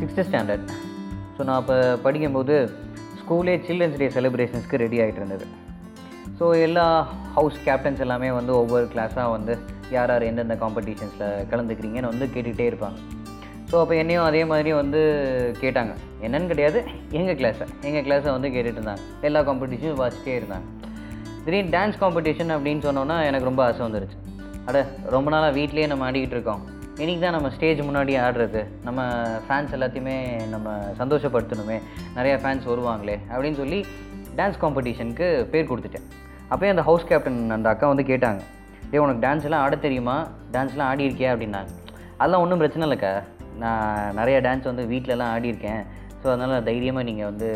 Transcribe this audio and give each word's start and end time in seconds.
Sixth 0.00 0.26
standard 0.28 0.68
so 1.36 1.40
நான் 1.48 1.58
அப்போ 1.60 1.76
படிக்கும்போது 2.04 2.54
ஸ்கூலே 3.20 3.54
சில்ட்ரன்ஸ் 3.66 3.98
டே 4.00 4.06
செலிப்ரேஷன்ஸ்க்கு 4.16 4.80
ரெடி 4.82 4.98
ஆகிட்டு 5.02 5.20
இருந்தது. 5.22 5.44
ஸோ 6.38 6.46
எல்லா 6.66 6.84
ஹவுஸ் 7.36 7.58
கேப்டன்ஸ் 7.66 8.02
எல்லாமே 8.04 8.28
வந்து 8.38 8.52
ஒவ்வொரு 8.60 8.86
கிளாஸாக 8.92 9.26
வந்து 9.36 9.54
யார் 9.96 10.10
யார் 10.12 10.24
எந்தெந்த 10.28 10.54
காம்படிஷன்ஸில் 10.62 11.26
கலந்துக்கிறீங்கன்னு 11.50 12.12
வந்து 12.12 12.26
கேட்டுகிட்டே 12.34 12.66
இருப்பாங்க. 12.70 12.98
ஸோ 13.70 13.76
அப்போ 13.82 13.94
என்னையும் 14.02 14.26
அதே 14.28 14.42
மாதிரி 14.52 14.70
வந்து 14.80 15.00
கேட்டாங்க. 15.62 15.92
என்னன்னு 16.26 16.50
கிடையாது 16.52 16.78
எங்கள் 17.18 17.38
கிளாஸை 17.40 17.66
எங்கள் 17.88 18.04
கிளாஸை 18.06 18.30
வந்து 18.36 18.50
கேட்டுட்டு 18.54 18.80
இருந்தாங்க. 18.80 19.04
எல்லா 19.28 19.42
காம்படிஷனும் 19.48 20.00
வாசிட்டே 20.02 20.34
இருந்தாங்க. 20.40 20.66
திடீர்னு 21.44 21.74
டான்ஸ் 21.76 22.00
காம்படிஷன் 22.02 22.54
அப்படின்னு 22.56 22.84
சொன்னோன்னா 22.88 23.18
எனக்கு 23.28 23.50
ரொம்ப 23.50 23.62
ஆசை 23.68 23.82
வந்துருச்சு. 23.88 24.18
அட 24.68 24.78
ரொம்ப 25.16 25.28
நாளாக 25.34 25.52
வீட்லேயே 25.58 25.86
நம்ம 25.92 26.08
ஆடிக்கிட்டு 26.08 26.36
இருக்கோம். 26.38 26.64
இன்றைக்கி 26.98 27.20
தான் 27.22 27.34
நம்ம 27.36 27.48
ஸ்டேஜ் 27.54 27.80
முன்னாடி 27.88 28.12
ஆடுறது. 28.22 28.60
நம்ம 28.86 29.00
ஃபேன்ஸ் 29.44 29.74
எல்லாத்தையுமே 29.76 30.16
நம்ம 30.54 30.72
சந்தோஷப்படுத்தணுமே. 31.00 31.76
நிறையா 32.16 32.36
ஃபேன்ஸ் 32.42 32.64
வருவாங்களே 32.70 33.16
அப்படின்னு 33.32 33.58
சொல்லி 33.60 33.78
டான்ஸ் 34.38 34.58
காம்படிஷனுக்கு 34.62 35.26
பேர் 35.52 35.68
கொடுத்துட்டேன். 35.70 36.06
அப்போயே 36.50 36.72
அந்த 36.74 36.84
ஹவுஸ் 36.88 37.06
கேப்டன் 37.10 37.38
அந்த 37.56 37.68
அக்கா 37.72 37.88
வந்து 37.92 38.04
கேட்டாங்க 38.10 38.40
ஏ 38.94 39.00
உனக்கு 39.04 39.22
டான்ஸ் 39.26 39.46
எல்லாம் 39.48 39.64
ஆட 39.64 39.74
தெரியுமா? 39.86 40.16
டான்ஸ்லாம் 40.54 40.88
ஆடி 40.92 41.02
இருக்கியா? 41.08 41.32
அப்படின்னாங்க. 41.34 41.70
அதெல்லாம் 42.20 42.42
ஒன்றும் 42.44 42.62
பிரச்சனை 42.62 42.84
இல்லைக்கா. 42.88 43.12
நான் 43.62 44.16
நிறையா 44.20 44.38
டான்ஸ் 44.46 44.70
வந்து 44.70 44.84
வீட்டிலலாம் 44.92 45.32
ஆடியிருக்கேன் 45.34 45.82
ஸோ 46.22 46.26
அதனால் 46.34 46.64
தைரியமாக 46.70 47.08
நீங்கள் 47.08 47.28
வந்து 47.30 47.50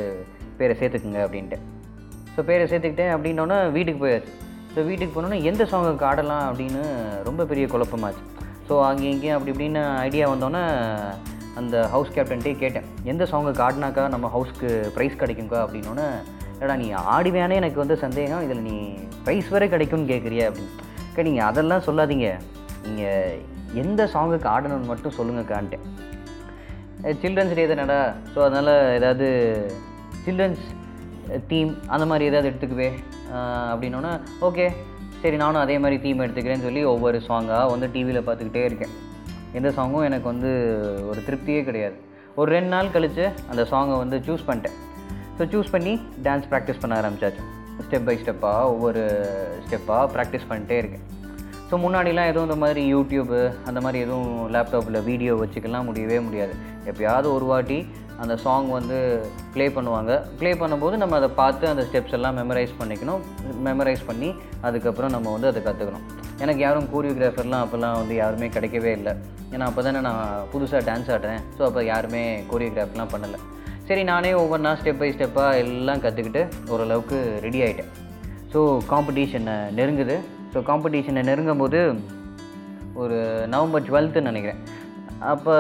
பேரை 0.59 0.77
சேர்த்துக்குங்க 0.81 1.23
அப்படின்ட்டு. 1.27 1.59
ஸோ 2.35 2.43
பேரை 2.51 2.67
சேர்த்துக்கிட்டேன் 2.71 3.13
அப்படின்னோடனே 3.17 3.59
வீட்டுக்கு 3.79 4.03
போயாச்சு. 4.05 4.33
ஸோ 4.75 4.87
வீட்டுக்கு 4.91 5.15
போனோன்னே 5.17 5.41
எந்த 5.51 5.65
சாங்குக்கு 5.73 6.07
ஆடலாம் 6.11 6.47
அப்படின்னு 6.51 6.85
ரொம்ப 7.29 7.45
பெரிய 7.51 7.67
குழப்பமாச்சு. 7.75 8.23
ஸோ 8.69 8.75
அங்கே 8.89 9.07
இங்கேயும் 9.15 9.37
அப்படி 9.37 9.53
இப்படின்னு 9.55 9.83
ஐடியா 10.07 10.27
வந்தோன்னே 10.33 10.63
அந்த 11.61 11.75
ஹவுஸ் 11.95 12.15
கேப்டன்ட்டே 12.15 12.53
கேட்டேன். 12.63 12.87
எந்த 13.13 13.25
சாங்குக்கு 13.33 13.65
ஆடினாக்கா 13.67 14.05
நம்ம 14.15 14.27
ஹவுஸ்க்கு 14.37 14.69
ப்ரைஸ் 14.95 15.21
கிடைக்குங்க்கா 15.23 15.59
அப்படின்னோன்னே 15.65 16.07
ஏடா 16.63 16.75
நீ 16.83 16.87
ஆடிவேனே 17.15 17.57
எனக்கு 17.61 17.83
வந்து 17.83 17.97
சந்தேகம். 18.05 18.45
இதில் 18.47 18.67
நீ 18.69 18.77
ப்ரைஸ் 19.25 19.51
வேறு 19.55 19.67
கிடைக்கும்னு 19.75 20.11
கேட்குறிய 20.13 20.49
அப்படின்னு. 20.49 20.73
நீங்கள் 21.29 21.49
அதெல்லாம் 21.51 21.85
சொல்லாதீங்க. 21.89 22.29
நீங்கள் 22.87 23.43
எந்த 23.83 24.03
சாங்குக்கு 24.15 24.49
ஆடணும்னு 24.55 24.91
மட்டும் 24.93 25.17
சொல்லுங்கக்கான்ட்டேன். 25.19 25.85
சில்ட்ரன்ஸ் 27.23 27.57
டே 27.59 27.67
தானடா? 27.71 28.01
ஸோ 28.33 28.39
அதனால் 28.47 28.73
ஏதாவது 28.99 29.29
சில்ட்ரன்ஸ் 30.25 30.65
தீம் 31.51 31.73
அந்த 31.95 32.05
மாதிரி 32.11 32.29
ஏதாவது 32.31 32.51
எடுத்துக்குவே. 32.51 32.91
அப்படின்னோன்னா 33.73 34.13
ஓகே. 34.49 34.67
சரி 35.25 35.37
நானும் 35.43 35.63
அதே 35.65 35.77
மாதிரி 35.83 35.97
தீம் 36.05 36.23
எடுத்துக்கிறேன்னு 36.23 36.67
சொல்லி 36.67 36.81
ஒவ்வொரு 36.91 37.19
சாங்காக 37.29 37.69
வந்து 37.73 37.87
டிவியில் 37.93 38.25
பார்த்துக்கிட்டே 38.27 38.63
இருக்கேன். 38.69 38.93
எந்த 39.59 39.69
சாங்கும் 39.77 40.05
எனக்கு 40.09 40.27
வந்து 40.31 40.51
ஒரு 41.11 41.21
திருப்தியே 41.27 41.61
கிடையாது. 41.69 41.97
ஒரு 42.41 42.49
ரெண்டு 42.57 42.71
நாள் 42.75 42.91
கழித்து 42.95 43.25
அந்த 43.51 43.63
சாங்கை 43.71 43.97
வந்து 44.03 44.17
சூஸ் 44.27 44.45
பண்ணிட்டேன். 44.49 44.77
ஸோ 45.37 45.43
சூஸ் 45.53 45.71
பண்ணி 45.75 45.93
டான்ஸ் 46.27 46.49
ப்ராக்டிஸ் 46.53 46.81
பண்ண 46.83 46.99
ஆரம்பிச்சாச்சு. 47.01 47.43
ஸ்டெப் 47.85 48.07
பை 48.09 48.17
ஸ்டெப்பாக 48.23 48.71
ஒவ்வொரு 48.75 49.03
ஸ்டெப்பாக 49.65 50.05
ப்ராக்டிஸ் 50.17 50.49
பண்ணிட்டே 50.51 50.79
இருக்கேன். 50.83 51.05
ஸோ 51.69 51.75
முன்னாடிலாம் 51.85 52.31
எதுவும் 52.33 52.49
இந்த 52.49 52.59
மாதிரி 52.65 52.83
யூடியூப்பு 52.95 53.41
அந்த 53.71 53.79
மாதிரி 53.87 53.99
எதுவும் 54.07 54.31
லேப்டாப்பில் 54.57 55.01
வீடியோ 55.11 55.35
வச்சுக்கலாம் 55.43 55.89
முடியவே 55.91 56.19
முடியாது. 56.27 56.55
எப்பயாவது 56.91 57.29
ஒரு 57.37 57.49
வாட்டி 57.53 57.79
அந்த 58.23 58.35
சாங் 58.45 58.69
வந்து 58.79 58.99
ப்ளே 59.55 59.65
பண்ணுவாங்க. 59.77 60.13
ப்ளே 60.41 60.51
பண்ணும்போது 60.61 60.97
நம்ம 61.03 61.17
அதை 61.21 61.29
பார்த்து 61.41 61.65
அந்த 61.71 61.83
ஸ்டெப்ஸ் 61.89 62.15
எல்லாம் 62.19 62.37
மெமரைஸ் 62.41 62.75
பண்ணிக்கணும். 62.81 63.23
மெமரைஸ் 63.67 64.05
பண்ணி 64.11 64.29
அதுக்கப்புறம் 64.69 65.13
நம்ம 65.17 65.33
வந்து 65.37 65.51
அதை 65.53 65.63
கற்றுக்கணும் 65.67 66.05
எனக்கு 66.45 66.63
யாரும் 66.67 66.87
கோரியோகிராஃபர்லாம் 66.93 67.65
அப்போல்லாம் 67.65 67.99
வந்து 68.01 68.15
யாருமே 68.23 68.47
கிடைக்கவே 68.57 68.93
இல்லை. 68.99 69.15
ஏன்னா 69.55 69.67
அப்போ 69.71 69.83
தானே 69.87 70.01
நான் 70.09 70.23
புதுசாக 70.53 70.83
டான்ஸ் 70.91 71.11
ஆடுறேன். 71.17 71.43
ஸோ 71.57 71.63
அப்போ 71.69 71.83
யாருமே 71.93 72.23
கோரியோகிராஃப்லாம் 72.53 73.13
பண்ணலை. 73.15 73.41
சரி 73.89 74.03
நானே 74.13 74.31
ஒவ்வொன்றா 74.43 74.71
ஸ்டெப் 74.81 75.01
பை 75.03 75.11
ஸ்டெப்பாக 75.15 75.61
எல்லாம் 75.65 76.03
கற்றுக்கிட்டு 76.05 76.43
ஓரளவுக்கு 76.73 77.17
ரெடி 77.47 77.61
ஆகிட்டேன் 77.67 77.91
ஸோ 78.53 78.61
காம்படிஷனை 78.93 79.57
நெருங்குது. 79.79 80.17
ஸோ 80.53 80.61
காம்படிஷனை 80.71 81.23
நெருங்கும் 81.31 81.63
போது 81.63 81.81
ஒரு 83.03 83.17
நவம்பர் 83.55 83.87
டுவெல்த்துன்னு 83.87 84.31
நினைக்கிறேன். 84.33 84.61
அப்போ 85.33 85.55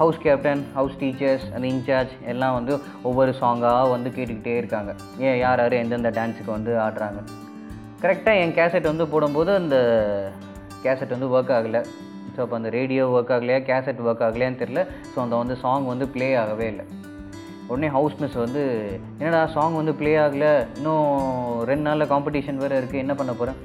ஹவுஸ் 0.00 0.18
கேப்டன் 0.24 0.62
ஹவுஸ் 0.76 0.98
டீச்சர்ஸ் 1.00 1.46
அந்த 1.54 1.64
இன்சார்ஜ் 1.72 2.12
எல்லாம் 2.32 2.56
வந்து 2.56 2.72
ஒவ்வொரு 3.08 3.32
சாங்காக 3.40 3.88
வந்து 3.94 4.08
கேட்டுக்கிட்டே 4.16 4.54
இருக்காங்க. 4.60 4.90
ஏன் 5.26 5.38
யார் 5.44 5.62
யார் 5.62 5.76
எந்தெந்த 5.80 6.12
டான்ஸுக்கு 6.18 6.50
வந்து 6.56 6.72
ஆடுறாங்க? 6.84 7.20
கரெக்டாக 8.02 8.42
என் 8.42 8.54
கேசட் 8.58 8.90
வந்து 8.90 9.06
போடும்போது 9.14 9.50
அந்த 9.60 9.76
கேசட் 10.84 11.14
வந்து 11.16 11.30
ஒர்க் 11.34 11.52
ஆகலை. 11.58 11.82
ஸோ 12.34 12.38
அப்போ 12.44 12.56
அந்த 12.60 12.70
ரேடியோ 12.78 13.04
ஒர்க் 13.16 13.34
ஆகலையா 13.36 13.60
கேசட் 13.70 14.04
ஒர்க் 14.08 14.24
ஆகலையான்னு 14.28 14.62
தெரில 14.62 14.82
ஸோ 15.12 15.18
அந்த 15.24 15.34
வந்து 15.42 15.56
சாங் 15.64 15.92
வந்து 15.92 16.08
ப்ளே 16.14 16.28
ஆகவே 16.42 16.68
இல்லை. 16.72 16.86
உடனே 17.72 17.88
ஹவுஸ் 17.96 18.18
மிஸ் 18.20 18.40
வந்து 18.44 18.62
என்னடா 19.18 19.42
சாங் 19.56 19.78
வந்து 19.80 19.94
ப்ளே 20.00 20.12
ஆகலை? 20.24 20.54
இன்னும் 20.78 21.06
ரெண்டு 21.70 21.86
நாளில் 21.88 22.12
காம்படிஷன் 22.14 22.62
வேறு 22.64 22.80
இருக்குது 22.80 23.04
என்ன 23.04 23.14
பண்ண 23.20 23.32
போகிறேன் 23.32 23.60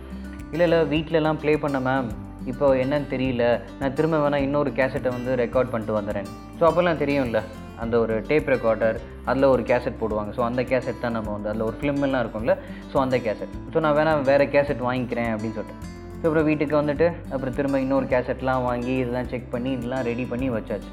இல்லை 0.53 0.65
இல்லை 0.67 0.81
வீட்டிலலாம் 0.93 1.41
ப்ளே 1.43 1.55
பண்ண 1.63 1.79
மேம் 1.89 2.09
இப்போ 2.51 2.65
என்னன்னு 2.83 3.07
தெரியல. 3.13 3.43
நான் 3.79 3.95
திரும்ப 3.97 4.17
வேணால் 4.23 4.43
இன்னொரு 4.47 4.71
கேசட்டை 4.79 5.11
வந்து 5.17 5.31
ரெக்கார்ட் 5.43 5.71
பண்ணிட்டு 5.73 5.95
வந்துடுறேன் 5.99 6.27
ஸோ 6.59 6.63
அப்போல்லாம் 6.69 6.99
தெரியும்ல 7.03 7.39
அந்த 7.83 7.95
ஒரு 8.03 8.15
டேப் 8.29 8.49
ரெக்கார்டர் 8.53 8.97
அதில் 9.29 9.51
ஒரு 9.53 9.63
கேசட் 9.69 9.99
போடுவாங்க. 10.01 10.31
ஸோ 10.37 10.41
அந்த 10.49 10.61
கேசட் 10.71 11.01
தான் 11.05 11.15
நம்ம 11.17 11.31
வந்து 11.37 11.49
அதில் 11.51 11.65
ஒரு 11.69 11.77
film 11.81 12.03
இருக்கும்ல 12.23 12.53
ஸோ 12.91 12.97
அந்த 13.05 13.17
கேசட் 13.25 13.55
ஸோ 13.73 13.79
நான் 13.85 13.97
வேணால் 13.99 14.23
வேறு 14.29 14.45
கேசட் 14.55 14.83
வாங்கிக்கிறேன் 14.89 15.31
அப்படின்னு 15.33 15.57
சொல்லிட்டு 15.59 15.93
ஸோ 16.19 16.23
அப்புறம் 16.27 16.47
வீட்டுக்கு 16.49 16.75
வந்துட்டு 16.81 17.07
அப்புறம் 17.33 17.55
திரும்ப 17.57 17.79
இன்னொரு 17.85 18.05
கேசட்லாம் 18.13 18.63
வாங்கி 18.67 18.93
இதெல்லாம் 19.01 19.27
செக் 19.33 19.51
பண்ணி 19.55 19.71
இதெல்லாம் 19.77 20.05
ரெடி 20.09 20.25
பண்ணி 20.31 20.47
வச்சாச்சு. 20.57 20.91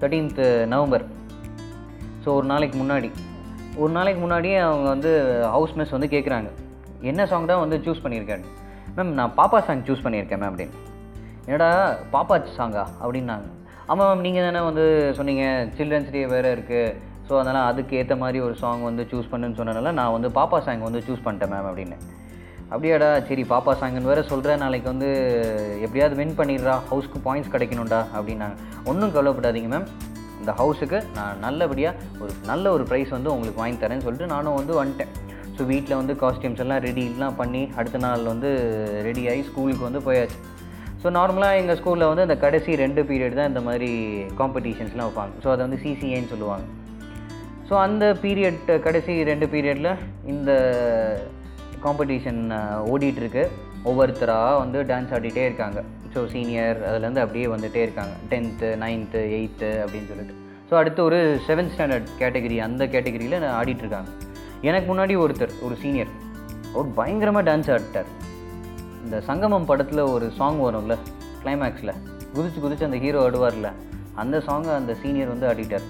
தேர்ட்டீன்த்து 0.00 0.46
நவம்பர். 0.74 1.04
ஸோ 2.24 2.28
ஒரு 2.38 2.46
நாளைக்கு 2.52 2.76
முன்னாடி. 2.82 3.08
ஒரு 3.82 3.92
நாளைக்கு 3.98 4.20
முன்னாடியே 4.24 4.58
அவங்க 4.66 4.88
வந்து 4.94 5.10
ஹவுஸ் 5.54 5.76
மிஸ் 5.78 5.94
வந்து 5.96 6.08
கேட்குறாங்க 6.14 6.50
என்ன 7.10 7.26
சாங் 7.30 7.48
தான் 7.52 7.62
வந்து 7.62 7.76
சூஸ் 7.86 8.02
பண்ணியிருக்காரு 8.04 8.42
மேம் 8.96 9.12
நான் 9.18 9.32
பாப்பா 9.38 9.58
சாங் 9.66 9.86
சூஸ் 9.86 10.04
பண்ணியிருக்கேன் 10.04 10.40
மேம் 10.42 10.50
அப்படின்னு. 10.52 10.76
என்னடா 11.46 11.70
பாப்பா 12.14 12.36
சாங்கா 12.58 12.84
அப்படின்னாங்க. 13.02 13.46
ஆமாம் 13.90 14.08
மேம் 14.10 14.22
நீங்கள் 14.26 14.46
தானே 14.46 14.60
வந்து 14.68 14.84
சொன்னீங்க 15.18 15.44
சில்ட்ரன்ஸ் 15.78 16.12
டே 16.14 16.20
வேறு 16.34 16.50
இருக்குது 16.56 16.94
ஸோ 17.28 17.32
அதனால் 17.40 17.68
அதுக்கு 17.70 17.98
ஏற்ற 18.00 18.14
மாதிரி 18.22 18.38
ஒரு 18.46 18.54
சாங் 18.62 18.84
வந்து 18.88 19.02
சூஸ் 19.10 19.30
பண்ணுன்னு 19.32 19.58
சொன்னனால 19.60 19.92
நான் 19.98 20.14
வந்து 20.16 20.28
பாப்பா 20.38 20.58
சாங் 20.66 20.86
வந்து 20.88 21.02
சூஸ் 21.06 21.24
பண்ணிட்டேன் 21.26 21.52
மேம் 21.54 21.68
அப்படின்னு. 21.70 21.98
அப்படியாடா 22.72 23.10
சரி 23.28 23.42
பாப்பா 23.52 23.72
சாங்குன்னு 23.80 24.10
வேறு 24.12 24.22
சொல்கிறேன் 24.30 24.62
நாளைக்கு 24.64 24.88
வந்து 24.92 25.08
எப்படியாவது 25.86 26.14
வின் 26.20 26.38
பண்ணிடுறா 26.40 26.74
ஹவுஸ்க்கு 26.90 27.18
பாயிண்ட்ஸ் 27.26 27.52
கிடைக்கணும்டா 27.54 28.00
அப்படின்னாங்க. 28.16 28.56
ஒன்றும் 28.90 29.14
கவலைப்படாதீங்க 29.16 29.70
மேம் 29.74 29.88
இந்த 30.40 30.52
ஹவுஸுக்கு 30.60 30.98
நான் 31.18 31.38
நல்லபடியாக 31.46 32.00
ஒரு 32.22 32.32
நல்ல 32.50 32.72
ஒரு 32.76 32.84
ப்ரைஸ் 32.90 33.14
வந்து 33.16 33.32
உங்களுக்கு 33.34 33.62
வாங்கி 33.62 33.78
தரேன்னு 33.82 34.06
சொல்லிட்டு 34.06 34.32
நானும் 34.34 34.58
வந்து 34.60 34.74
வந்துட்டேன். 34.80 35.12
ஸோ 35.56 35.64
வீட்டில் 35.72 35.98
வந்து 36.00 36.14
காஸ்டியூம்ஸ் 36.22 36.62
எல்லாம் 36.64 36.82
ரெடிலாம் 36.86 37.36
பண்ணி 37.40 37.62
அடுத்த 37.80 37.98
நாள் 38.04 38.30
வந்து 38.32 38.50
ரெடி 39.08 39.22
ஆகி 39.32 39.42
ஸ்கூலுக்கு 39.48 39.86
வந்து 39.88 40.02
போயாச்சு. 40.06 40.38
ஸோ 41.02 41.10
நார்மலாக 41.18 41.58
எங்கள் 41.60 41.78
ஸ்கூலில் 41.80 42.10
வந்து 42.10 42.24
அந்த 42.26 42.36
கடைசி 42.44 42.76
ரெண்டு 42.84 43.00
பீரியட் 43.08 43.38
தான் 43.38 43.50
இந்த 43.52 43.62
மாதிரி 43.68 43.90
காம்படிஷன்ஸ்லாம் 44.40 45.08
வைப்பாங்க. 45.08 45.34
ஸோ 45.44 45.48
அதை 45.54 45.60
வந்து 45.66 45.80
சிசிஏன்னு 45.84 46.32
சொல்லுவாங்க. 46.34 46.66
ஸோ 47.68 47.74
அந்த 47.86 48.04
பீரியட் 48.24 48.66
கடைசி 48.86 49.12
ரெண்டு 49.30 49.46
பீரியடில் 49.54 49.90
இந்த 50.34 50.50
காம்படிஷன் 51.86 52.42
ஓடிட்டுருக்கு. 52.92 53.44
ஒவ்வொருத்தராக 53.90 54.58
வந்து 54.62 54.78
டான்ஸ் 54.90 55.14
ஆடிட்டே 55.16 55.44
இருக்காங்க. 55.48 55.80
ஸோ 56.14 56.20
சீனியர் 56.34 56.78
அதுலேருந்து 56.88 57.24
அப்படியே 57.24 57.46
வந்துகிட்டே 57.54 57.80
இருக்காங்க. 57.86 58.14
டென்த்து 58.32 58.68
நைன்த்து 58.82 59.22
எயித்து 59.38 59.70
அப்படின்னு 59.84 60.10
சொல்லிட்டு. 60.12 60.36
ஸோ 60.68 60.74
அடுத்து 60.80 61.00
ஒரு 61.08 61.18
செவன்த் 61.48 61.74
ஸ்டாண்டர்ட் 61.74 62.08
கேட்டகரி 62.20 62.58
அந்த 62.68 62.84
கேட்டகரியில் 62.94 63.50
ஆடிட்டுருக்காங்க. 63.58 64.10
எனக்கு 64.68 64.88
முன்னாடி 64.90 65.14
ஒருத்தர் 65.22 65.52
ஒரு 65.66 65.74
சீனியர் 65.82 66.12
அவர் 66.74 66.88
பயங்கரமாக 66.98 67.44
டான்ஸ் 67.48 67.70
ஆடிட்டார். 67.74 68.10
இந்த 69.04 69.16
சங்கமம் 69.28 69.66
படத்தில் 69.70 70.02
ஒரு 70.14 70.26
சாங் 70.38 70.60
வரும்ல 70.66 70.94
கிளைமேக்ஸில் 71.42 71.92
குதிச்சு 72.36 72.60
குதிச்சு 72.64 72.88
அந்த 72.88 72.98
ஹீரோ 73.04 73.18
ஆடுவார்ல. 73.26 73.68
அந்த 74.22 74.36
சாங்கை 74.46 74.72
அந்த 74.80 74.92
சீனியர் 75.02 75.32
வந்து 75.32 75.48
ஆடிட்டார். 75.50 75.86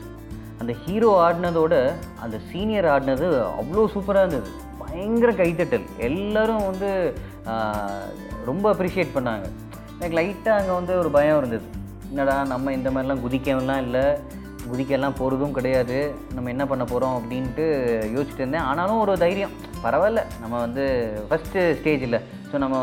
அந்த 0.61 0.73
ஹீரோ 0.85 1.11
ஆடினதோட 1.27 1.75
அந்த 2.25 2.37
சீனியர் 2.51 2.89
ஆடினது 2.95 3.27
அவ்வளோ 3.61 3.85
சூப்பராக 3.95 4.25
இருந்தது. 4.25 4.51
பயங்கர 4.83 5.31
கைத்தட்டல். 5.43 5.87
எல்லோரும் 6.09 6.67
வந்து 6.71 6.91
ரொம்ப 8.51 8.65
அப்ரிஷியேட் 8.75 9.17
பண்ணாங்க. 9.17 9.47
எனக்கு 9.99 10.17
லைட்டாக 10.21 10.61
அங்கே 10.61 10.75
வந்து 10.81 10.95
ஒரு 11.03 11.11
பயம் 11.17 11.39
இருந்தது. 11.41 11.67
என்னடா 12.11 12.37
நம்ம 12.53 12.73
இந்த 12.79 12.89
மாதிரிலாம் 12.95 13.25
குதிக்கவெல்லாம் 13.25 13.83
இல்லை. 13.87 14.05
குதிக்கெல்லாம் 14.71 15.17
போகிறதும் 15.21 15.57
கிடையாது. 15.59 15.99
நம்ம 16.35 16.51
என்ன 16.55 16.65
பண்ண 16.73 16.85
போகிறோம் 16.93 17.17
அப்படின்ட்டு 17.19 17.65
யோசிச்சுட்டு 18.15 18.43
இருந்தேன். 18.45 18.67
ஆனாலும் 18.71 19.03
ஒரு 19.05 19.15
தைரியம். 19.25 19.55
பரவாயில்ல. 19.85 20.23
நம்ம 20.43 20.55
வந்து 20.67 20.85
ஃபஸ்ட்டு 21.31 21.65
ஸ்டேஜ் 21.81 22.05
இல்லை. 22.09 22.21
ஸோ 22.51 22.59
நம்ம 22.65 22.77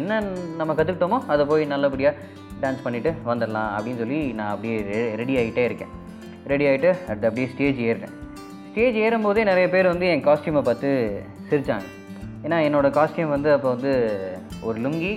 என்ன 0.00 0.20
நம்ம 0.60 0.74
கற்றுக்கிட்டோமோ 0.78 1.18
அதை 1.34 1.44
போய் 1.50 1.72
நல்லபடியாக 1.74 2.16
டான்ஸ் 2.62 2.84
பண்ணிவிட்டு 2.84 3.12
வந்துடலாம் 3.30 3.70
அப்படின்னு 3.76 4.02
சொல்லி 4.02 4.18
நான் 4.38 4.52
அப்படியே 4.54 4.76
ரெடி 5.20 5.34
ஆகிட்டே 5.40 5.64
இருக்கேன். 5.68 5.92
ரெடி 6.52 6.64
ஆகிட்டு 6.70 6.90
அடுத்து 7.08 7.28
அப்படியே 7.28 7.48
ஸ்டேஜ் 7.54 7.80
ஏறுறேன். 7.88 8.14
ஸ்டேஜ் 8.70 8.96
ஏறும்போதே 9.04 9.42
நிறைய 9.50 9.66
பேர் 9.72 9.92
வந்து 9.92 10.06
என் 10.12 10.26
காஸ்டியூமை 10.28 10.62
பார்த்து 10.68 10.90
சிரித்தாங்க 11.48 11.88
ஏன்னா 12.44 12.58
என்னோடய 12.66 12.96
காஸ்டியூம் 12.98 13.34
வந்து 13.34 13.50
அப்போ 13.56 13.68
வந்து 13.74 13.92
ஒரு 14.68 14.78
லுங்கி 14.84 15.12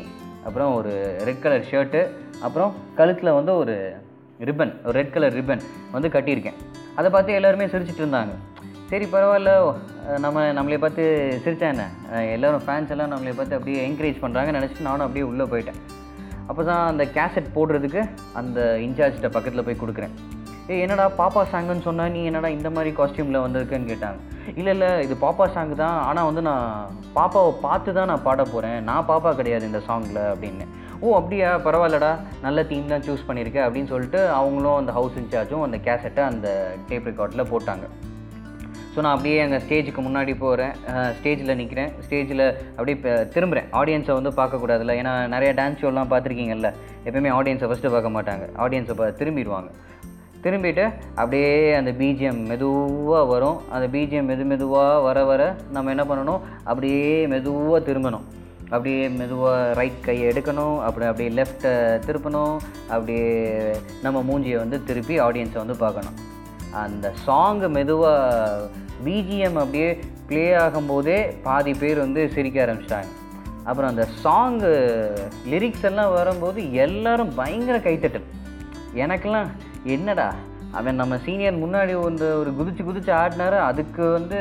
அப்புறம் 0.47 0.71
ஒரு 0.80 0.92
ரெட் 1.27 1.44
கலர் 1.44 1.69
ஷர்ட்டு 1.71 2.01
அப்புறம் 2.45 2.74
கழுத்தில் 2.97 3.38
வந்து 3.38 3.53
ஒரு 3.62 3.75
ரிப்பன் 4.48 4.72
ஒரு 4.86 4.94
ரெட் 4.98 5.12
கலர் 5.16 5.36
ரிப்பன் 5.40 5.62
வந்து 5.94 6.08
கட்டியிருக்கேன். 6.16 6.58
அதை 7.00 7.08
பார்த்து 7.14 7.38
எல்லாருமே 7.40 7.66
சிரிச்சிட்டு 7.74 8.04
இருந்தாங்க. 8.04 8.34
சரி 8.90 9.06
பரவாயில்ல. 9.14 9.52
நம்ம 10.24 10.44
நம்மளை 10.58 10.78
பார்த்து 10.84 11.04
சிரிச்சா 11.44 11.68
என்ன? 11.74 11.86
எல்லோரும் 12.36 12.64
ஃபேன்ஸ் 12.66 12.92
எல்லாம் 12.96 13.14
நம்மளை 13.14 13.34
பார்த்து 13.38 13.58
அப்படியே 13.58 13.80
என்கரேஜ் 13.88 14.22
பண்ணுறாங்கன்னு 14.24 14.60
நினச்சிட்டு 14.60 14.88
நானும் 14.90 15.06
அப்படியே 15.06 15.26
உள்ளே 15.30 15.46
போயிட்டேன். 15.54 15.80
அப்போ 16.50 16.62
தான் 16.70 16.84
அந்த 16.92 17.04
கேசட் 17.18 17.50
போடுறதுக்கு 17.56 18.02
அந்த 18.40 18.60
இன்சார்ஜ்கிட்ட 18.88 19.30
பக்கத்தில் 19.38 19.68
போய் 19.68 19.82
கொடுக்குறேன். 19.84 20.16
ஏ 20.70 20.76
என்னடா 20.84 21.06
பாப்பா 21.22 21.42
சாங்குன்னு 21.54 21.88
சொன்னால் 21.88 22.14
நீ 22.16 22.22
என்னடா 22.30 22.50
இந்த 22.58 22.70
மாதிரி 22.76 22.92
காஸ்டியூமில் 23.00 23.44
வந்திருக்குன்னு 23.46 23.92
கேட்டாங்க. 23.92 24.20
இல்லை 24.60 24.72
இல்லை 24.76 24.90
இது 25.06 25.16
பாப்பா 25.26 25.46
சாங் 25.56 25.74
தான். 25.84 25.98
ஆனால் 26.10 26.28
வந்து 26.30 26.42
நான் 26.50 26.98
பாப்பாவை 27.18 27.52
பார்த்து 27.66 27.98
தான் 27.98 28.10
நான் 28.12 28.26
பாட 28.28 28.44
போகிறேன் 28.54 28.80
நான் 28.90 29.08
பாப்பா 29.12 29.31
கிடையாது 29.40 29.70
இந்த 29.72 29.81
சாங்கில் 29.88 30.22
அப்படின்னு. 30.34 30.68
ஓ 31.06 31.12
அப்படியா? 31.19 31.50
பரவாயில்லடா. 31.66 32.10
நல்ல 32.46 32.60
தீம் 32.69 32.92
தான் 32.92 33.04
சூஸ் 33.07 33.25
பண்ணியிருக்கேன் 33.28 33.66
அப்படின்னு 33.66 33.92
சொல்லிட்டு 33.94 34.19
அவங்களும் 34.38 34.78
அந்த 34.81 34.92
ஹவுஸ் 34.98 35.18
இன்சார்ஜும் 35.22 35.63
அந்த 35.66 35.78
கேசட்டை 35.88 36.22
அந்த 36.31 36.48
டேப் 36.90 37.07
ரெக்கார்டில் 37.10 37.50
போட்டாங்க. 37.52 37.86
ஸோ 38.94 39.02
நான் 39.04 39.16
அப்படியே 39.16 39.38
அங்கே 39.44 39.57
ஸ்டேஜுக்கு 39.63 40.02
முன்னாடி 40.06 40.34
போகிறேன் 40.44 40.74
ஸ்டேஜில் 41.18 41.57
நிற்கிறேன் 41.62 41.90
ஸ்டேஜில் 42.06 42.44
அப்படியே 42.75 42.96
இப்போ 42.98 43.13
திரும்புகிறேன் 43.34 43.68
ஆடியன்ஸை 43.80 44.13
வந்து 44.19 44.31
பார்க்கக்கூடாதுல்ல. 44.38 44.94
ஏன்னா 45.02 45.13
நிறைய 45.34 45.50
டான்ஸ் 45.60 45.81
ஷோலாம் 45.81 46.12
பார்த்துருக்கீங்கல்ல. 46.13 46.69
எப்பயுமே 47.07 47.34
ஆடியன்ஸை 47.40 47.69
ஃபஸ்ட்டு 47.72 47.92
பார்க்க 47.96 48.16
மாட்டாங்க. 48.18 48.48
ஆடியன்ஸை 48.66 48.96
பா 49.02 49.07
திரும்பிடுவாங்க. 49.22 49.69
திரும்பிட்டு 50.46 50.86
அப்படியே 51.19 51.52
அந்த 51.81 51.92
பிஜிஎம் 52.00 52.42
மெதுவாக 52.52 53.25
வரும். 53.34 53.60
அந்த 53.75 53.86
பிஜிஎம் 53.98 54.30
மெது 54.31 54.46
மெதுவாக 54.54 54.98
வர 55.07 55.19
வர 55.31 55.44
நம்ம 55.78 55.94
என்ன 55.96 56.06
பண்ணணும்? 56.12 56.42
அப்படியே 56.72 57.06
மெதுவாக 57.36 57.80
திரும்பணும். 57.90 58.25
அப்படியே 58.70 59.10
மெதுவாக 59.10 59.74
ரைட் 59.74 60.00
கையை 60.02 60.30
எடுக்கணும் 60.30 60.78
அப்படி 60.84 61.06
அப்படியே 61.06 61.30
லெஃப்ட்டை 61.40 61.74
திருப்பணும் 62.08 62.56
அப்படியே 62.90 63.28
நம்ம 64.02 64.24
மூஞ்சியை 64.30 64.58
வந்து 64.58 64.84
திருப்பி 64.84 65.20
ஆடியன்ஸை 65.20 65.62
வந்து 65.64 65.76
பார்க்கணும். 65.76 66.18
அந்த 66.72 67.14
சாங்கு 67.28 67.70
மெதுவாக 67.70 68.70
பிஜிஎம் 69.06 69.60
அப்படியே 69.64 70.00
ப்ளே 70.28 70.54
ஆகும்போதே 70.54 71.18
பாதி 71.44 71.74
பேர் 71.74 71.98
வந்து 71.98 72.32
சிரிக்க 72.36 72.66
ஆரம்பிச்சிட்டாங்க. 72.66 73.12
அப்புறம் 73.64 73.90
அந்த 73.90 74.08
சாங்கு 74.24 74.72
லிரிக்ஸ் 75.52 75.86
எல்லாம் 75.90 76.14
வரும்போது 76.14 76.74
எல்லோரும் 76.74 77.36
பயங்கர 77.36 77.78
கைத்தட்டல். 77.78 78.28
எனக்கெல்லாம் 78.96 79.48
என்னடா 79.84 80.34
அவன் 80.80 81.00
நம்ம 81.01 81.18
சீனியர் 81.25 81.62
முன்னாடி 81.63 81.94
வந்து 82.07 82.27
ஒரு 82.42 82.51
குதிச்சு 82.57 82.83
குதிச்சு 82.88 83.12
ஆடினாரு. 83.22 83.57
அதுக்கு 83.69 84.04
வந்து 84.18 84.38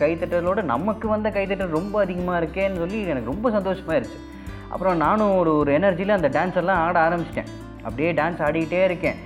கைத்தட்டலோட 0.00 0.62
நமக்கு 0.74 1.06
வந்த 1.14 1.28
கைத்தட்டல் 1.36 1.76
ரொம்ப 1.78 1.94
அதிகமாக 2.04 2.40
இருக்கேன்னு 2.42 2.82
சொல்லி 2.82 3.00
எனக்கு 3.12 3.32
ரொம்ப 3.32 3.50
சந்தோஷமாயிருச்சு. 3.58 4.18
அப்புறம் 4.72 4.96
நானும் 5.06 5.36
ஒரு 5.40 5.52
ஒரு 5.60 5.70
எனர்ஜியில் 5.78 6.18
அந்த 6.18 6.28
டான்ஸ் 6.36 6.60
எல்லாம் 6.62 6.82
ஆட 6.84 6.96
ஆரம்பிச்சிட்டேன். 7.06 7.50
அப்படியே 7.86 8.10
டான்ஸ் 8.20 8.44
ஆடிக்கிட்டே 8.46 8.82
இருக்கேன். 8.88 9.18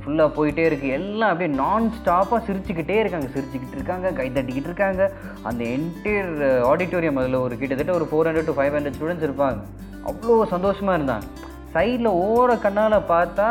ஃபுல்லாக 0.00 0.30
போயிட்டே 0.36 0.62
இருக்குது 0.68 0.94
எல்லாம் 0.98 1.30
அப்படியே 1.32 1.50
நான் 1.62 1.90
ஸ்டாப்பாக 1.96 2.40
சிரிச்சுக்கிட்டே 2.46 2.96
இருக்காங்க. 3.02 3.28
சிரிச்சுக்கிட்டு 3.34 3.76
இருக்காங்க 3.78 4.12
கை 4.20 4.26
தட்டிக்கிட்டு 4.36 4.70
இருக்காங்க. 4.70 5.02
அந்த 5.48 5.62
என்டையர் 5.76 6.32
ஆடிட்டோரியம் 6.70 7.20
அதில் 7.22 7.44
ஒரு 7.46 7.56
கிட்டத்தட்ட 7.62 7.94
ஒரு 7.98 8.08
four 8.10 8.28
hundred 8.30 8.50
to 8.50 8.56
five 8.58 8.76
hundred 8.76 8.96
students 8.98 9.28
இருப்பாங்க. 9.28 9.60
அவ்வளோ 10.10 10.36
சந்தோஷமாக 10.54 10.98
இருந்தாங்க. 10.98 11.26
சைடில் 11.74 12.08
ஓர 12.28 12.50
கண்ணால் 12.62 12.96
பார்த்தா 13.10 13.46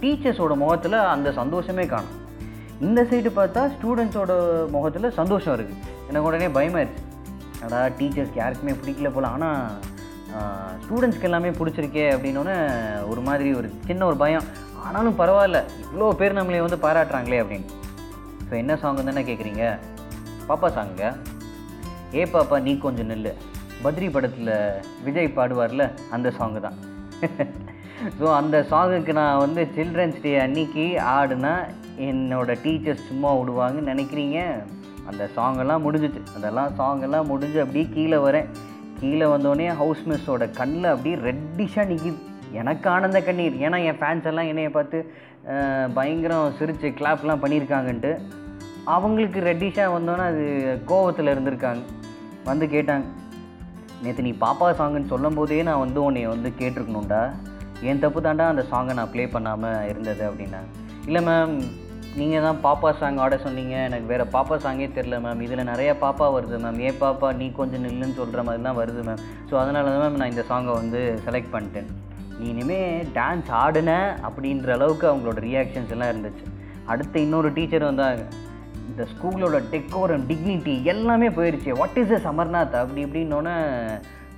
டீச்சர்ஸோட 0.00 0.52
முகத்தில் 0.60 0.98
அந்த 1.14 1.28
சந்தோஷமே 1.38 1.84
காணும். 1.92 2.14
இந்த 2.86 3.00
சைடு 3.10 3.30
பார்த்தா 3.38 3.62
ஸ்டூடெண்ட்ஸோட 3.74 4.32
முகத்தில் 4.74 5.16
சந்தோஷம் 5.18 5.54
இருக்குது 5.56 5.80
எனக்கு 6.08 6.28
உடனே 6.28 6.48
பயமாயிருச்சு. 6.56 7.02
அடா 7.64 7.80
டீச்சர்ஸ்க்கு 7.98 8.42
யாருக்குமே 8.42 8.74
பிடிக்கல 8.82 9.10
போல். 9.14 9.28
ஆனால் 9.34 9.58
ஸ்டூடெண்ட்ஸ்க்கு 10.84 11.28
எல்லாமே 11.30 11.50
பிடிச்சிருக்கே 11.58 12.06
அப்படின்னோடனே 12.14 12.56
ஒரு 13.10 13.20
மாதிரி 13.28 13.50
ஒரு 13.58 13.68
சின்ன 13.88 14.06
ஒரு 14.10 14.16
பயம். 14.22 14.46
ஆனாலும் 14.86 15.18
பரவாயில்ல. 15.20 15.58
இவ்வளோ 15.84 16.12
பேர் 16.20 16.38
நம்மளே 16.38 16.64
வந்து 16.66 16.78
பாராட்டுறாங்களே 16.86 17.42
அப்படின்னு. 17.42 17.68
ஸோ 18.48 18.54
என்ன 18.62 18.72
சாங் 18.82 19.06
தானே 19.10 19.22
கேட்குறீங்க 19.28 19.66
பாப்பா 20.48 20.68
சாங்குங்க 20.78 21.06
ஏ 22.20 22.24
பாப்பா 22.34 22.56
நீ 22.66 22.72
கொஞ்சம் 22.86 23.10
நில்லு. 23.12 23.34
பத்ரி 23.84 24.08
படத்தில் 24.16 24.56
விஜய் 25.06 25.36
பாடுவார்ல 25.38 25.86
அந்த 26.16 26.28
சாங்கு 26.40 26.60
தான். 26.66 26.76
ஸோ 28.18 28.26
அந்த 28.38 28.56
சாங்குக்கு 28.70 29.12
நான் 29.18 29.42
வந்து 29.44 29.62
சில்ட்ரன்ஸ் 29.76 30.22
டே 30.24 30.32
அன்னைக்கு 30.44 30.84
ஆடுனா 31.16 31.52
என்னோட 32.08 32.56
டீச்சர்ஸ் 32.64 33.08
சும்மா 33.10 33.30
விடுவாங்கன்னு 33.38 33.92
நினைக்கிறீங்க? 33.92 34.38
அந்த 35.10 35.22
சாங்கெல்லாம் 35.36 35.84
முடிஞ்சிச்சு. 35.86 36.20
அதெல்லாம் 36.36 36.70
சாங்கெல்லாம் 36.78 37.30
முடிஞ்சு 37.32 37.58
அப்படியே 37.64 37.86
கீழே 37.96 38.18
வரேன். 38.26 38.48
கீழே 39.00 39.26
வந்தோடனே 39.34 39.66
ஹவுஸ் 39.80 40.04
மிஸ்ஸோட 40.10 40.44
கண்ணில் 40.60 40.92
அப்படியே 40.92 41.16
ரெட்டிஷாக 41.28 41.86
நிற்கிது 41.92 42.20
எனக்கு 42.60 42.86
ஆனந்த 42.94 43.18
கண்ணீர். 43.28 43.56
ஏன்னா 43.64 43.78
என் 43.88 44.00
ஃபேன்ஸ் 44.00 44.28
எல்லாம் 44.30 44.50
என்னைய 44.52 44.70
பார்த்து 44.76 44.98
பயங்கரம் 45.98 46.54
சிரித்து 46.58 46.88
கிளாப்லாம் 47.00 47.42
பண்ணியிருக்காங்கன்ட்டு 47.44 48.12
அவங்களுக்கு 48.94 49.40
ரெட்டிஷாக 49.50 49.94
வந்தோன்னே 49.96 50.24
அது 50.32 50.44
கோவத்தில் 50.90 51.32
இருந்திருக்காங்க. 51.34 51.82
வந்து 52.50 52.66
கேட்டாங்க 52.74 53.04
நேற்று 54.02 54.26
நீ 54.26 54.32
பாப்பா 54.44 54.66
சாங்குன்னு 54.78 55.12
சொல்லும் 55.12 55.36
போதே 55.38 55.62
நான் 55.68 55.82
வந்து 55.84 56.00
உன்னை 56.06 56.22
வந்து 56.32 56.48
கேட்டிருக்கணும்டா. 56.60 57.22
என் 57.90 58.02
தப்பு 58.02 58.20
தாண்டா 58.26 58.44
அந்த 58.52 58.62
சாங்கை 58.72 58.92
நான் 58.98 59.10
ப்ளே 59.14 59.24
பண்ணாமல் 59.34 59.88
இருந்தது 59.92 60.22
அப்படின்னா. 60.28 60.60
இல்லை 61.08 61.22
மேம் 61.28 61.54
நீங்கள் 62.20 62.44
தான் 62.46 62.60
பாப்பா 62.66 62.88
சாங் 63.00 63.20
ஆட 63.22 63.36
சொன்னீங்க. 63.44 63.74
எனக்கு 63.88 64.06
வேறு 64.12 64.24
பாப்பா 64.34 64.56
சாங்கே 64.64 64.88
தெரில 64.96 65.16
மேம் 65.24 65.40
இதில் 65.46 65.68
நிறைய 65.70 65.90
பாப்பா 66.04 66.26
வருது 66.36 66.58
மேம் 66.64 66.78
ஏன் 66.88 67.00
பாப்பா 67.04 67.28
நீ 67.40 67.46
கொஞ்சம் 67.60 67.84
நில்லுன்னு 67.86 68.18
சொல்கிற 68.20 68.42
மாதிரி 68.48 68.64
தான் 68.68 68.78
வருது 68.80 69.02
மேம் 69.08 69.22
ஸோ 69.50 69.56
அதனால 69.62 69.92
தான் 69.92 70.02
மேம் 70.04 70.20
நான் 70.22 70.32
இந்த 70.34 70.44
சாங்கை 70.50 70.74
வந்து 70.80 71.00
செலக்ட் 71.26 71.52
பண்ணிட்டேன். 71.54 71.88
நீ 72.38 72.44
இனிமேல் 72.52 73.10
டான்ஸ் 73.18 73.50
ஆடுன 73.62 73.92
அப்படின்ற 74.28 74.70
அளவுக்கு 74.78 75.06
அவங்களோட 75.10 75.40
ரியாக்ஷன்ஸ் 75.48 75.94
எல்லாம் 75.96 76.12
இருந்துச்சு. 76.12 76.46
அடுத்து 76.92 77.18
இன்னொரு 77.26 77.50
டீச்சர் 77.56 77.90
வந்தாங்க 77.90 78.24
இந்த 78.88 79.06
ஸ்கூலோட 79.12 79.58
டெக்கோரம் 79.72 80.24
டிக்னிட்டி 80.30 80.74
எல்லாமே 80.84 81.28
போயிடுச்சு 81.28 81.70
வாட் 81.80 81.98
இஸ் 82.02 82.10
எஸ் 82.10 82.28
அமர்நாத் 82.32 82.74
அப்படி 82.80 83.04
இப்படின்னோடனே 83.06 83.54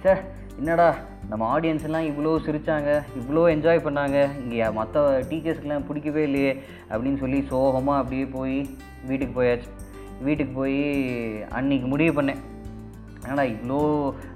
சே 0.02 0.12
என்னடா 0.58 0.86
நம்ம 1.28 1.42
ஆடியன்ஸ்லாம் 1.54 2.08
இவ்வளோ 2.10 2.32
சிரித்தாங்க 2.46 2.90
இவ்வளோ 3.20 3.42
என்ஜாய் 3.54 3.86
பண்ணாங்க 3.86 4.18
இங்கே 4.42 4.68
மற்ற 4.70 5.00
டீச்சர்ஸ்க்கெலாம் 5.30 5.86
பிடிக்கவே 5.88 6.22
இல்லையே 6.22 6.52
அப்படின்னு 6.90 7.18
சொல்லி 7.18 7.40
சோகமாக 7.48 8.00
அப்படியே 8.00 8.26
போய் 8.36 8.58
வீட்டுக்கு 9.06 9.34
போயாச்சு. 9.40 9.68
வீட்டுக்கு 10.22 10.52
போய் 10.52 10.78
அன்னைக்கு 11.50 11.86
முடிவு 11.86 12.22
பண்ணேன். 12.22 12.40
என்னடா 13.24 13.44
இவ்வளோ 13.54 13.80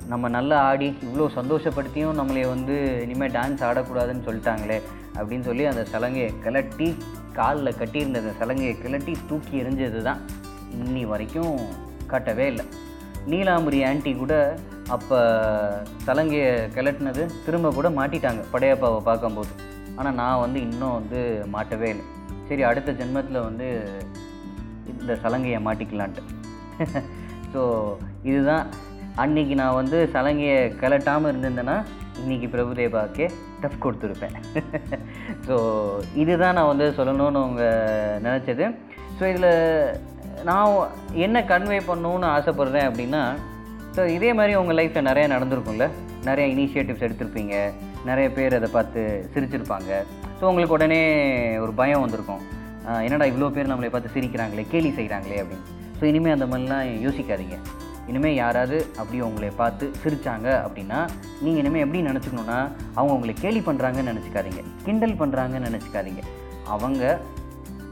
நம்ம 0.08 0.28
நல்லா 0.28 0.56
ஆடி 0.60 0.88
இவ்வளோ 1.06 1.26
சந்தோஷப்படுத்தியும் 1.38 2.18
நம்மளை 2.20 2.42
வந்து 2.48 2.76
இனிமேல் 3.02 3.32
டான்ஸ் 3.32 3.64
ஆடக்கூடாதுன்னு 3.68 4.26
சொல்லிட்டாங்களே 4.28 4.78
அப்படின்னு 5.18 5.40
சொல்லி 5.40 5.64
அந்த 5.64 5.84
சலங்கையை 5.92 6.30
கலட்டி 6.44 6.88
காலில் 7.38 7.78
கட்டியிருந்த 7.80 8.20
அந்த 8.22 8.32
சலங்கையை 8.40 8.74
கிளட்டி 8.82 9.14
தூக்கி 9.30 9.54
எறிஞ்சது 9.62 10.00
தான் 10.08 10.20
இன்னி 10.78 11.02
வரைக்கும் 11.12 11.54
கட்டவே 12.12 12.46
இல்லை. 12.52 12.64
நீலாம்பரி 13.30 13.80
ஆன்ட்டி 13.88 14.12
கூட 14.16 14.34
அப்போ 14.94 15.18
சலங்கையை 16.06 16.52
கிளட்டினது 16.76 17.24
திரும்ப 17.46 17.70
கூட 17.78 17.88
மாட்டிட்டாங்க 17.98 18.42
படையப்பாவை 18.52 19.00
பார்க்கும்போது. 19.08 19.52
ஆனால் 19.98 20.18
நான் 20.20 20.42
வந்து 20.44 20.58
இன்னும் 20.66 20.96
வந்து 20.98 21.20
மாட்டவே 21.54 21.88
இல்லை. 21.94 22.06
சரி 22.48 22.62
அடுத்த 22.62 22.92
ஜென்மத்தில் 23.00 23.44
வந்து 23.48 23.68
இந்த 24.92 25.12
சலங்கையை 25.24 25.60
மாட்டிக்கலான்ட்டு. 25.68 26.22
ஸோ 27.52 27.62
இதுதான் 28.30 28.64
அன்னைக்கு 29.16 29.54
நான் 29.54 29.74
வந்து 29.74 30.08
சலங்கையை 30.12 30.58
கலட்டாமல் 30.82 31.30
இருந்திருந்தேன்னா 31.32 31.76
இன்றைக்கி 32.22 32.46
பிரபுதேவாவுக்கு 32.54 33.30
டஃப் 33.60 33.82
கொடுத்துருப்பேன். 33.84 34.36
ஸோ 35.46 35.54
இதுதான் 36.22 36.56
நான் 36.58 36.70
வந்து 36.72 36.86
சொல்லணும்னு 36.98 37.42
அவங்க 37.42 37.64
நினச்சது. 38.26 38.66
ஸோ 39.18 39.22
இதில் 39.32 39.50
நான் 40.44 40.90
என்ன 41.12 41.40
கன்வே 41.40 41.80
பண்ணணும்னு 41.88 42.28
ஆசைப்பட்றேன் 42.36 42.88
அப்படின்னா 42.90 43.22
ஸோ 43.96 44.06
இதே 44.16 44.32
மாதிரி 44.32 44.54
உங்கள் 44.54 44.78
லைஃப்பில் 44.80 45.08
நிறையா 45.10 45.28
நடந்திருக்கும்ல. 45.34 45.88
நிறைய 46.24 46.54
இனிஷியேட்டிவ்ஸ் 46.54 47.06
எடுத்திருப்பீங்க. 47.06 47.72
நிறைய 48.04 48.32
பேர் 48.32 48.58
அதை 48.58 48.68
பார்த்து 48.72 49.28
சிரிச்சிருப்பாங்க. 49.34 49.90
ஸோ 50.40 50.42
உங்களுக்கு 50.50 50.76
உடனே 50.76 51.02
ஒரு 51.64 51.72
பயம் 51.72 52.00
வந்திருக்கும். 52.00 52.42
என்னடா 53.06 53.24
இவ்வளோ 53.24 53.50
பேர் 53.56 53.70
நம்மளை 53.72 53.90
பார்த்து 53.90 54.14
சிரிக்கிறாங்களே 54.16 54.66
கேலி 54.70 54.90
செய்கிறாங்களே 54.98 55.40
அப்படின்னு. 55.42 55.66
ஸோ 55.98 56.04
இனிமேல் 56.04 56.36
அந்த 56.36 56.46
மாதிரிலாம் 56.46 56.86
யோசிக்காதீங்க. 57.06 57.58
இனிமேல் 58.10 58.38
யாராவது 58.42 58.76
அப்படி 59.00 59.18
உங்களை 59.26 59.50
பார்த்து 59.60 59.86
சிரித்தாங்க 60.02 60.48
அப்படின்னா 60.66 61.00
நீங்கள் 61.44 61.60
இனிமேல் 61.62 61.84
எப்படி 61.84 62.00
நினச்சிக்கணுன்னா 62.08 62.58
அவங்க 62.96 63.12
உங்களை 63.16 63.34
கேலி 63.42 63.60
பண்ணுறாங்கன்னு 63.68 64.12
நினச்சிக்காதீங்க. 64.12 64.62
கிண்டல் 64.86 65.18
பண்ணுறாங்கன்னு 65.20 65.68
நினச்சிக்காதீங்க. 65.70 66.22
அவங்க 66.74 67.02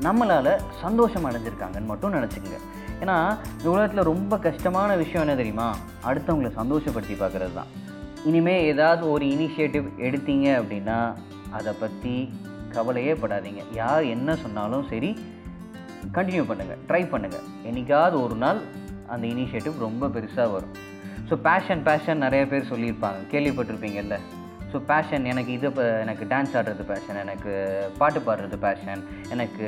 நம்மளால் 0.06 0.52
சந்தோஷம் 0.82 1.26
அடைஞ்சிருக்காங்கன்னு 1.28 1.90
மட்டும் 1.92 2.16
நினச்சிக்கோங்க. 2.16 2.58
ஏன்னா 3.02 3.16
இந்த 3.56 3.68
உலகத்தில் 3.74 4.08
ரொம்ப 4.10 4.34
கஷ்டமான 4.46 4.90
விஷயம் 5.02 5.24
என்ன 5.24 5.36
தெரியுமா? 5.40 5.68
அடுத்தவங்களை 6.08 6.50
சந்தோஷப்படுத்தி 6.60 7.16
பார்க்குறது 7.22 7.54
தான். 7.58 7.70
இனிமேல் 8.28 8.66
ஏதாவது 8.72 9.04
ஒரு 9.14 9.24
இனிஷியேட்டிவ் 9.34 9.86
எடுத்தீங்க 10.06 10.46
அப்படின்னா 10.60 10.98
அதை 11.58 11.72
பற்றி 11.82 12.14
கவலையே 12.74 13.12
படாதீங்க. 13.20 13.62
யார் 13.80 14.04
என்ன 14.14 14.36
சொன்னாலும் 14.44 14.88
சரி 14.92 15.10
கண்டினியூ 16.16 16.42
பண்ணுங்கள் 16.50 16.82
ட்ரை 16.88 17.02
பண்ணுங்கள் 17.12 17.46
என்றைக்காவது 17.68 18.16
ஒரு 18.24 18.36
நாள் 18.42 18.58
அந்த 19.14 19.24
இனிஷியேட்டிவ் 19.34 19.84
ரொம்ப 19.86 20.10
பெருசாக 20.16 20.48
வரும். 20.56 20.74
ஸோ 21.28 21.36
பேஷன் 21.48 21.82
பேஷன் 21.88 22.22
நிறைய 22.26 22.42
பேர் 22.52 22.70
சொல்லியிருப்பாங்க. 22.72 23.18
கேள்விப்பட்டிருப்பீங்கல்ல? 23.32 24.18
ஸோ 24.72 24.78
பேஷன் 24.90 25.26
எனக்கு 25.32 25.50
இது 25.56 25.66
இப்போ 25.70 25.84
எனக்கு 26.04 26.24
டான்ஸ் 26.32 26.54
ஆடுறது 26.58 26.84
பேஷன் 26.92 27.20
எனக்கு 27.24 27.52
பாட்டு 28.00 28.20
பாடுறது 28.28 28.56
பேஷன் 28.64 29.02
எனக்கு 29.34 29.66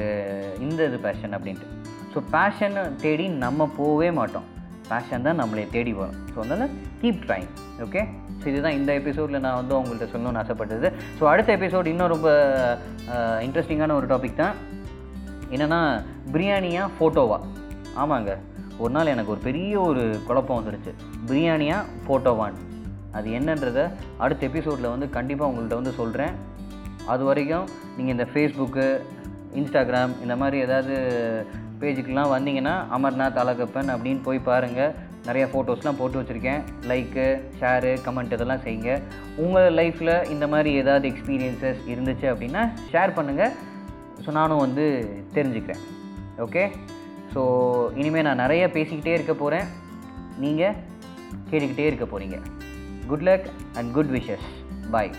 இந்த 0.66 0.80
இது 0.88 0.98
பேஷன் 1.06 1.34
அப்படின்ட்டு. 1.36 1.68
ஸோ 2.14 2.20
பேஷன் 2.34 2.78
தேடி 3.04 3.26
நம்ம 3.44 3.68
போகவே 3.78 4.08
மாட்டோம். 4.18 4.48
பேஷன் 4.90 5.26
தான் 5.26 5.40
நம்மளை 5.40 5.64
தேடி 5.76 5.92
வரும். 6.00 6.18
ஸோ 6.32 6.36
அதனால் 6.44 6.72
கீப் 7.02 7.20
ட்ரைங் 7.26 7.50
ஓகே 7.84 8.00
ஸோ 8.40 8.44
இதுதான் 8.52 8.76
இந்த 8.78 8.90
எபிசோடில் 9.00 9.42
நான் 9.46 9.58
வந்து 9.60 9.74
உங்கள்கிட்ட 9.78 10.06
சொல்லணும்னு 10.12 10.40
ஆசைப்பட்டது. 10.42 10.88
ஸோ 11.18 11.24
அடுத்த 11.32 11.50
எபிசோட் 11.58 11.90
இன்னும் 11.92 12.12
ரொம்ப 12.14 12.28
இன்ட்ரெஸ்டிங்கான 13.46 13.96
ஒரு 14.00 14.08
டாபிக் 14.12 14.40
தான். 14.42 14.56
என்னென்னா 15.54 15.80
பிரியாணியா 16.34 16.84
ஃபோட்டோவா 16.96 17.38
ஆமாங்க. 18.02 18.32
ஒரு 18.84 18.92
நாள் 18.96 19.12
எனக்கு 19.14 19.32
ஒரு 19.34 19.42
பெரிய 19.48 19.72
ஒரு 19.88 20.02
குழப்பம் 20.28 20.58
வந்துருச்சு. 20.58 20.92
பிரியாணியா 21.28 21.78
ஃபோட்டோவான் 22.04 22.58
அது 23.18 23.28
என்னன்றதை 23.38 23.84
அடுத்த 24.24 24.42
எபிசோடில் 24.50 24.92
வந்து 24.94 25.06
கண்டிப்பாக 25.16 25.50
உங்கள்கிட்ட 25.50 25.80
வந்து 25.80 25.94
சொல்கிறேன் 26.00 26.34
அது 27.12 27.22
வரைக்கும் 27.28 27.66
நீங்கள் 27.96 28.14
இந்த 28.16 28.26
ஃபேஸ்புக்கு 28.32 28.86
இன்ஸ்டாகிராம் 29.60 30.12
இந்த 30.24 30.34
மாதிரி 30.42 30.58
ஏதாவது 30.66 30.96
பேஜுக்கெலாம் 31.80 32.32
வந்தீங்கன்னா 32.34 32.74
அமர்நாத் 32.96 33.40
அழகப்பன் 33.42 33.92
அப்படின்னு 33.94 34.20
போய் 34.26 34.46
பாருங்கள் 34.48 34.94
நிறைய 35.28 35.44
ஃபோட்டோஸ்லாம் 35.52 35.98
போட்டு 35.98 36.18
வச்சுருக்கேன். 36.20 36.60
லைக்கு 36.90 37.24
ஷேரு 37.60 37.92
கமெண்ட் 38.06 38.34
இதெல்லாம் 38.36 38.62
செய்யுங்க. 38.66 38.92
உங்கள் 39.44 39.74
லைஃப்பில் 39.80 40.14
இந்த 40.34 40.46
மாதிரி 40.52 40.70
ஏதாவது 40.82 41.06
எக்ஸ்பீரியன்சஸ் 41.10 41.82
இருந்துச்சு 41.92 42.26
அப்படின்னா 42.32 42.62
ஷேர் 42.92 43.16
பண்ணுங்கள் 43.18 43.52
ஸோ 44.24 44.30
நானும் 44.38 44.62
வந்து 44.66 44.86
தெரிஞ்சுக்கிறேன். 45.36 45.82
ஓகே 46.46 46.64
ஸோ 47.34 47.42
இனிமேல் 47.94 48.22
நான் 48.22 48.36
நிறைய 48.36 48.66
பேசிக்கிட்டே 48.66 49.14
இருக்க 49.14 49.34
போகிறேன் 49.34 49.66
நீங்கள் 50.38 50.76
கேட்டுக்கிட்டே 51.50 51.86
இருக்க 51.86 52.06
போகிறீங்க 52.06 52.38
good 53.06 53.22
luck 53.22 53.46
and 53.74 53.92
good 53.92 54.10
wishes 54.10 54.46
bye 54.90 55.12